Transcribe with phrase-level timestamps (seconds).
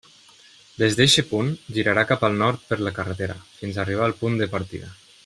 [0.83, 4.41] Des d'eixe punt, girarà cap al nord per la carretera, fins a arribar al punt
[4.45, 4.95] de partida.